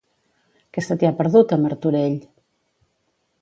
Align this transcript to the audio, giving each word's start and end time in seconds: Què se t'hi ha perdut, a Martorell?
Què 0.77 0.83
se 0.85 0.97
t'hi 1.03 1.09
ha 1.09 1.11
perdut, 1.19 1.53
a 1.57 1.59
Martorell? 1.67 2.17